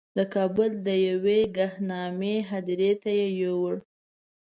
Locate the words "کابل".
0.33-0.71